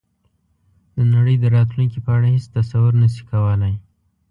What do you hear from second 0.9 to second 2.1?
د نړۍ د راتلونکې په